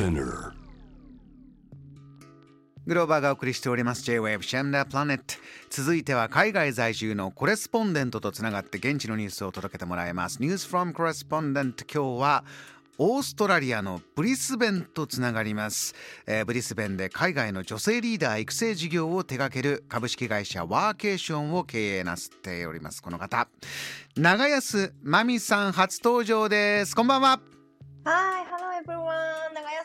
[0.00, 0.52] Spinner.
[2.86, 4.02] グローバーがお送りしております。
[4.02, 5.34] J-Wave シェンダープラネット。
[5.68, 10.38] 続いては海外在住のコレスポンデントとつながって現地のニュースを届けてもらいます。
[10.38, 12.44] News from Correspondent 今日は
[12.96, 15.94] オーストラリアのブリスベンとつながります、
[16.26, 23.02] えーブリスベンで海外の女性リーダー育成事業を手掛ける株式会社ワーケーションを経営なさっております。
[23.02, 23.48] この方。
[24.16, 26.96] 長安真美さん初登場です。
[26.96, 27.40] こんばんは。
[28.06, 28.50] Everyone.
[28.50, 28.59] 長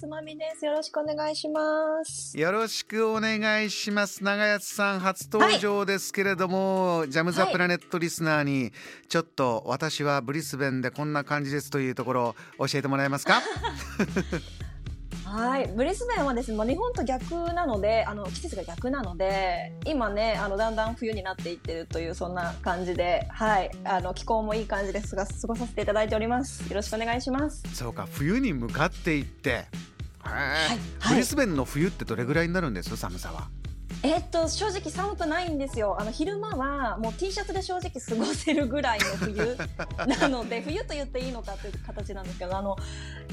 [0.00, 0.64] 安まみです。
[0.64, 2.38] よろしくお願いします。
[2.38, 8.72] よろしくお願いします長安さん初登場ですけれども、ジャム・ザ・プラネットリスナーに
[9.10, 13.42] ちょっと私はブリスベンでこんな感じですというところを教えてもらえますか？
[15.24, 26.66] はい、ブリスベンはですね、まあ、日本と逆なので、あの季節が逆なので、今ね、あのだんだん冬になっていってるというそんな感じで、はい、あの気候もいい感じですが過ごさせていただいております。
[26.68, 27.62] よろしくお願いします。
[27.74, 29.66] そうか冬に向かっていって
[30.30, 30.78] はい。
[31.08, 32.96] ブリスベンの冬ってどれぐらいになるんです？
[32.96, 33.48] 寒さは
[34.02, 35.96] えっと正直寒くないんですよ。
[36.00, 39.56] あの昼間はもう T シャツで正直過ごせるぐらいの冬。
[40.20, 42.76] なので冬と言っていいのかという形なんですけど、あの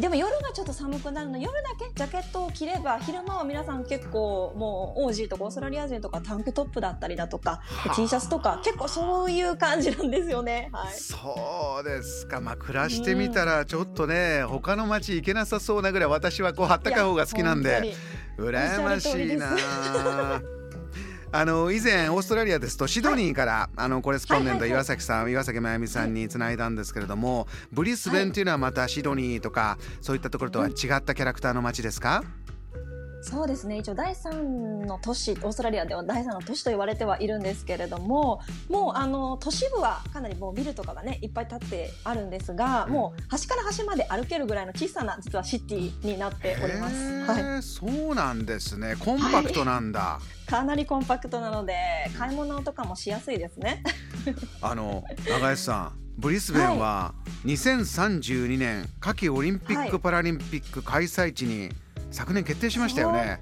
[0.00, 1.38] でも夜がちょっと寒くなるの。
[1.38, 1.92] 夜だけ？
[1.94, 7.94] ジャケットを着れば昼間は皆さん結構もう OG とかオーストラリア人とかタンクトップだったりだとかはあ。
[7.94, 10.70] T シャツとか結構そういう感じなんですよね。
[10.72, 10.94] はい。
[10.94, 12.40] そうですか。
[12.40, 17.94] まあ暮らしてみたらちょっとね他の街行けなさそうなぐらい私はこうあったかい方が好きなんで
[18.38, 19.56] 羨ましいな。
[21.30, 24.70] あの以前オーストラリアですとシドニーから、あのコレスポンデントはいはいはい。
[24.70, 32.24] 岩崎さん、岩崎真由美さんにつないだんですけれども、ブリスベンっていうのはまたシドニーとかそういったところとは違ったキャラクターの街ですか、
[33.20, 33.78] そうですね。
[33.78, 42.92] 一応第3の都市オーストラリアでは第3の都市と言われてはいるんですけれどももうあの都市部はかなりもうビルとかがねいっぱい建ってあるんですが、うん。
[42.92, 48.94] もう端から端まで歩けるぐらいの小さな実はシティになっております、へはい、ーそうなんですね。
[48.98, 51.74] コンパクトなんだ、かなりコンパクトなので
[52.16, 53.82] 買い物とかもしやすいですね。
[54.62, 57.14] あの長安さんブリスベンは
[57.44, 60.00] 2032年夏季オリンピック・はい。
[60.00, 61.70] パラリンピック開催地に
[62.10, 63.40] 昨年決定しましたよね。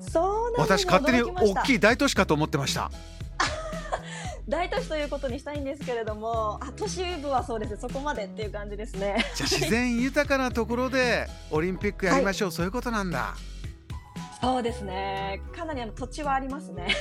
[0.00, 0.52] そう。
[0.52, 2.90] な私勝手に大きい大都市かと思ってました。
[4.48, 7.76] 大都市ということにしたいんですけれどもあ都市部はそうです。
[7.80, 9.24] そこまでっていう感じですね。
[9.34, 13.34] じゃあ自然豊かなところでオリンピックやりましょう、そういうことなんだ
[14.40, 15.42] そうですね。
[15.54, 16.88] かなりあの土地はありますね。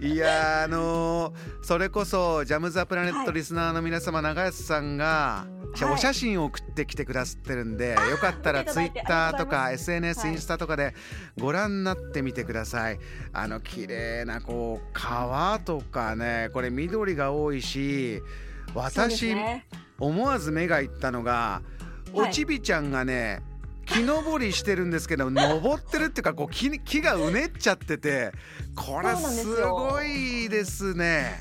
[0.00, 1.32] いやーあのー
[1.62, 3.32] それこそジャム・ザ・プラネットはい。
[3.32, 5.92] リスナーの皆様、長安さんが、はい。
[5.92, 10.32] お写真を送ってきてくださってるんで、よかったらツイッターとか SNS、はい。
[10.32, 10.94] インスタとかで
[11.38, 12.98] ご覧になってみてください。
[13.32, 18.20] あの綺麗なこう川とかねこれ緑が多いし
[18.74, 19.66] 私、ね。
[19.98, 21.62] 思わず目がいったのが
[22.12, 23.40] おちびちゃんがね
[23.86, 28.32] 木登りしてるんですけど登ってるっていうかこう木に木がうねっちゃってて
[28.74, 31.40] これすごいですね。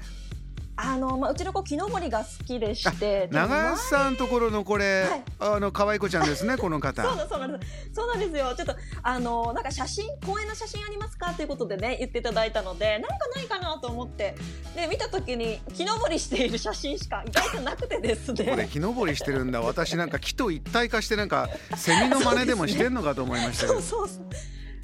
[0.84, 5.24] あの、まあ、うちの子木登りが好きでして長安さんところのこれ、はい。
[5.40, 7.04] あの可愛い子ちゃんですねこの方。
[7.04, 7.90] そうなんそうなんです。
[7.94, 8.54] そうなんですよ。
[8.56, 14.36] ちょっとあのなんか写真公園の写真ありますかということでね言っていただいたのでなんかないかなと思って。
[14.76, 19.62] で見た時に木登りしている写真しか意外となくてですこれね木登りしてるんだ。
[19.62, 24.26] 私なんか木と一体化してなんかセミの真似でもしてんのかと思いましたけ そどうそうそう。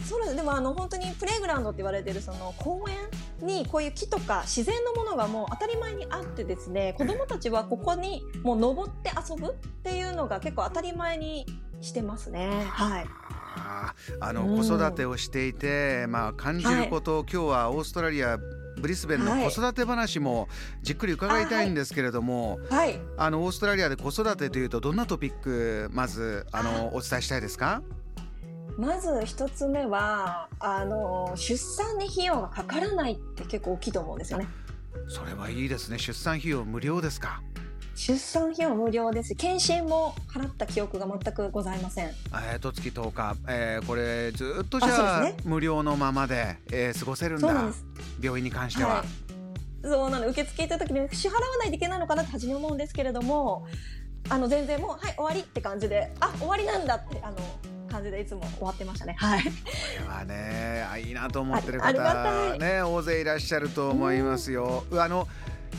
[0.07, 0.37] そうなんです。
[0.37, 2.95] でもあの本当にプレイグラウンドって言われてるその公園
[3.41, 9.53] にこういう木とか自然のものがもう当たり前にあってですね子供たちはここにもう登って遊ぶっ
[9.83, 11.45] ていうのが結構当たり前に
[11.81, 12.63] してますね。
[12.69, 13.05] はい。
[14.19, 14.57] あのうん。
[14.57, 19.43] 子育てをしていて、まあ、感じることを、今日はオーストラリアブリスベンのはい。
[19.43, 20.47] 子育て話も
[20.81, 22.99] じっくり伺いたいんですけれども、はい。
[23.17, 27.81] あのオーストラリアで子育てというとどんなトピックまずあのお伝えしたいですか？
[28.77, 34.47] まず一つ目はあの出産に費用がかからないって結構大きいと思うんですよね。
[35.09, 35.97] それはいいですね。
[35.97, 37.41] 出産費用無料ですか？
[37.95, 39.33] 出産費用無料です。
[39.33, 42.09] 検診も払った記憶が全くございません。
[42.51, 47.71] えー、と月10日、えーこれずっとじあゃあ、そうです無料のままで、えー過ごせるんだ。
[48.21, 49.87] 病院に関しては、はい。
[49.87, 53.65] そうなの受付行った時に支払わないといけないのかなって初め思うんですけれども
[54.27, 57.37] あの全然もうはい終わりって感じであ終わりなんだってあの
[57.97, 59.15] 感じでいつも終わってましたね。
[59.17, 59.43] はい。
[59.43, 59.49] こ
[60.01, 64.85] れはねあいいなと思ってる方ね大勢いらっしゃると思いますよ。
[64.93, 65.27] あの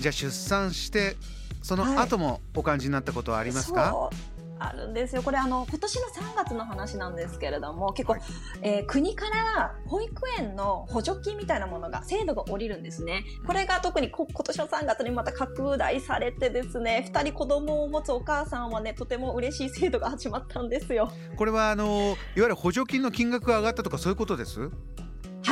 [0.01, 1.17] じゃあ出産して
[1.63, 4.11] その後もお感じになったことはありますか？
[4.59, 5.23] あるんですよ。
[5.23, 8.23] これあの今年の3月の話なんですけれども、結構、はい、
[8.63, 13.25] えー、国から保育園の補助金みたいなものが制度が下りるんですね。
[13.47, 21.11] これが特に今年の3月にまた拡大されてですね、2人子供を持つお母さんはねとても嬉しい制度が始まったんですよ。
[21.37, 24.71] これはあのいわゆる補助金の金額が上がったとかそういうことです？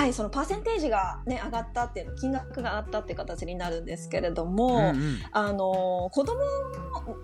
[0.06, 6.40] はい、そのパーセンテージがね上がったっていう金額が上がったっていう形になるんですけれども、うんうん、あの子供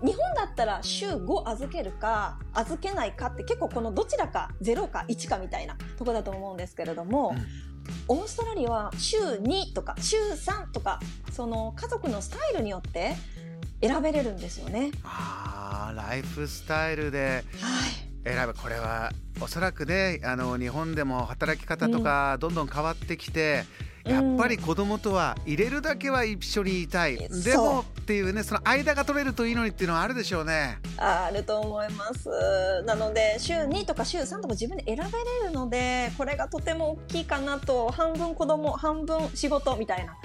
[0.05, 7.33] 日本だったら週5預けるか預けないかって結構このどちらか0か1かみたいなとこだと思うんですけれども、
[8.09, 10.99] うん、オーストラリアは週2とか週3とか
[11.31, 13.15] その家族のスタイルによって
[13.81, 14.91] 選べれるんですよね。
[15.05, 17.92] あライフスタイルで、はい
[18.23, 18.53] 選ぶ。
[18.53, 19.11] これは
[19.41, 23.65] おそらくねあの日本でも働き方とかどんどん変わってきて、
[24.05, 27.37] うん、やっぱり子供とは入れるだけは一緒にいたい、う。
[27.37, 30.79] ん、でもっていうねその間が取れるといいのにっていうのはあるでしょうね。
[30.97, 32.29] あると思います。
[32.85, 35.09] なので週2とか週3とか自分で選べれ
[35.47, 37.91] るのでこれがとても大きいかなと。
[37.91, 40.15] 半分子供半分仕事みたいな。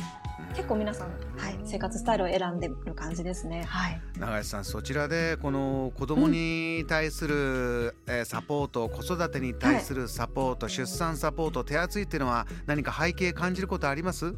[0.55, 3.65] 結構皆さん、はい、生活スタイルを選んでる感じですね。
[3.65, 14.35] はい、永井さんそちらでこの子供に対する、うん、えー、サポート子育てに対するサポート、はい、出産サポート手厚いっていうのは何か背景感じることあります？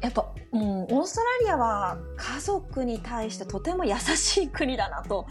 [0.00, 5.26] やっぱ、うん、オーストラリアは家族に対してとても優しい国だなと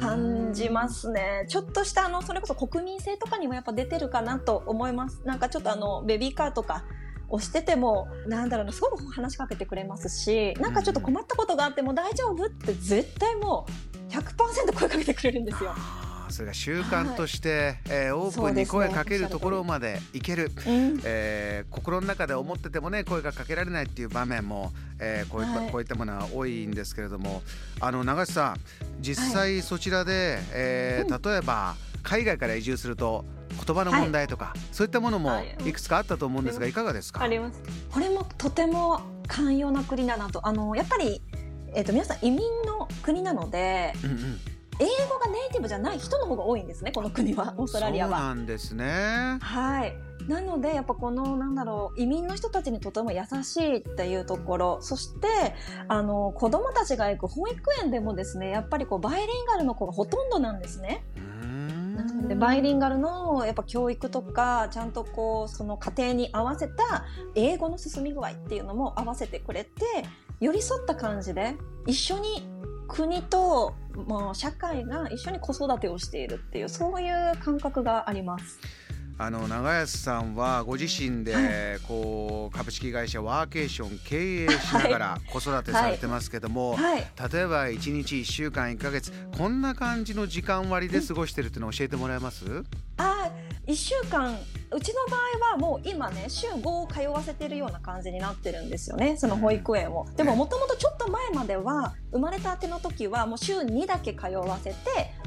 [0.00, 1.44] 感じますね。
[1.48, 5.20] ちょっとしたあの、それこそ国民性とかにもやっぱ出てるかなと思います。
[5.26, 6.84] なんかちょっとあの、ベビーカーとか
[7.30, 13.66] をしててもなんだろうなすごく話しかけてくれますしなんかちょっと困ったことがあっても大丈夫って絶対も
[14.08, 15.72] う100%声かけてくれるんですよ。
[16.30, 20.54] それが習慣として、はい、えー、オープンに声かけるところまでいける、ね
[21.04, 27.42] えー、心の中で思っててもね声がかけられないっていう場面も、えー、こういった、はい、こういったものは多いんですけれども
[27.80, 28.60] あの長瀬さん
[29.00, 33.24] 実際そちらで、はい、えー、例えば海外から移住すると
[33.66, 35.30] 言葉の問題とか、はい、そういったものも
[35.64, 37.22] いくつかあったと思うんですが、いかがですか？
[37.22, 37.62] あります。
[37.92, 41.22] これもとても寛容な国だなとあのやっぱり、
[41.74, 44.18] えーと、皆さん移民の国なので、うんうん、
[44.80, 48.18] 英語がネイティブじゃない人の方が多いんですねこの国は オーストラリアは。
[48.18, 49.38] そうなんですね。
[49.40, 49.94] はい。
[50.28, 55.26] なのでやっぱこのなんだろう移民の人たちにとても優しいっていうところそして
[55.88, 61.04] あの子供たちが行く保育園でもですねやっぱりこうバイリンガルの子がほとんどなんですね。
[62.30, 67.04] でバイリンガルのやっぱ教育とかちゃんとこうその家庭に合わせた
[67.34, 69.82] 英語の進み具合っていうのも合わせてくれて
[70.38, 71.56] 寄り添った感じで
[71.88, 72.48] 一緒に
[72.86, 73.74] 国と
[74.06, 78.60] もう社会が一緒に子育てをしているっていうそういう感覚があります。
[79.22, 86.78] あの長安さんはご自身でこう株式会社ワーケーション経営しながら子育てされてますけども、
[87.30, 92.64] 例えば1日1週間1か月こんな感じの時間割で過ごしてるっていうのを教えてもらえます？
[92.96, 93.30] あ
[93.66, 94.38] 1週間。
[94.72, 100.06] うちの場合はもう今ね週5通わせてるような感じになってるんですよねその保育園を。
[100.16, 104.76] でももともとちょっと前までは生まれたての時はもう週2だけ通わせて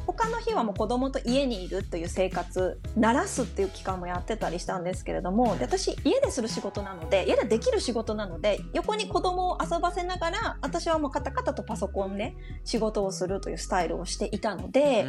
[0.06, 15.06] 他の日はもう子供と家にいるという生活慣らすっていう期間もやってたりしたんですけれどもで私家でする仕事なので家でできる仕事なので横に子供を遊ばせながら私はもうカタカタとパソコンで仕事をするというスタイルをしていたので、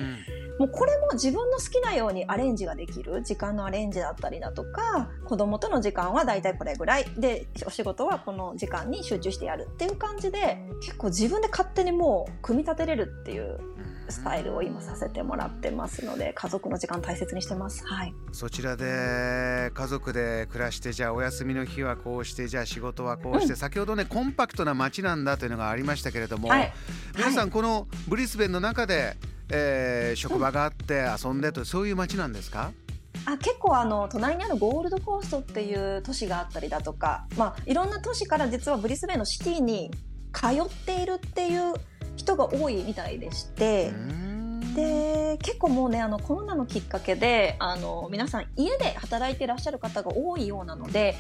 [0.59, 7.05] うん、もうこれも自分の好きなようにアレンジができる時間のアレンジだったりだとか子供との時間はだいたいこれぐらい。
[7.19, 13.59] でお仕事はこの時間に集中してやるっていう感じで結構自分で勝手にもう組み立てれるっていう
[14.09, 17.87] スタイルを今させてもらってますので家族の時間大切にしてます。
[17.87, 18.15] はい。
[18.33, 26.73] そちらで家族で暮らしてじゃあお休みの日はこうしてじゃあ仕事はこうして、うん、先ほどねコンパクトな街なんだというのがありましたけれども、はい、
[27.17, 29.17] 皆さんこのブリスベンの中で、
[29.51, 32.73] えー、職場があって遊んでとそういう街なんですか？
[33.27, 39.91] あ結構あの隣にあるゴールドコーストっていう都市があったりだとか、まあ、いろんな都市から実はブリスベンのシティに
[40.33, 41.75] 通っているっていう
[42.17, 43.93] 人が多いみたいでして。
[44.75, 51.15] で結構もうねあのコロナのきっかけであの皆さん家で働いていらっしゃる方が多いようなので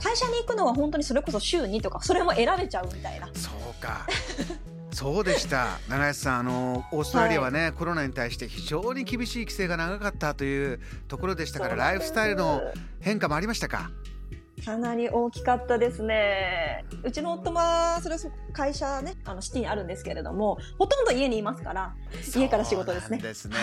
[0.00, 3.28] 会社に行くのは本当にそれこそ週2とかそれも選べちゃうみたいな。
[3.34, 4.06] そうか。
[4.92, 5.78] そうでした。
[5.88, 12.62] 長安さんあのオーストラリアはね、はい、コロナに対して非常に厳しい規制が長かったというところでしたからライフスタイルの
[13.00, 13.90] 変化もありましたか？
[14.64, 16.84] かなり大きかったですね。
[17.02, 18.16] うちの夫は、それ
[18.52, 21.94] 会社ね、あの、シティにあるんですけれども、ほとんど家にいますから、
[22.34, 23.18] 家から仕事ですね。
[23.18, 23.56] ですね。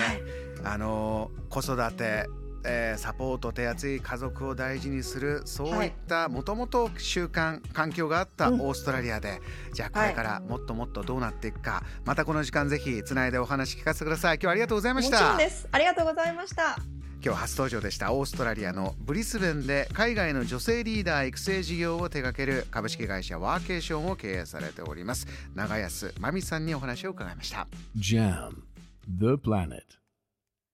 [0.63, 2.25] はい、あの、子育て、
[2.63, 9.41] えーサポート手厚い家族を大事にするそういったもともと習慣環境があったオうんーストラリアで、
[9.73, 15.67] じゃあこれからもっともっとどうなっていくか、またこの時間ぜひつないでお話聞かせてください今日はありがとうございまもちろしたんです。
[15.71, 17.00] ありがとうございました。
[17.23, 18.13] 今日初登場でした。
[18.13, 25.27] オーストラリアのブリスベンで海外の女性リーダー育成事業を手掛ける株式会社ワーケーションを経営されております。
[25.53, 27.67] 長安真美さんにお話を伺いました。
[27.95, 28.55] Jam,
[29.07, 30.00] the planet.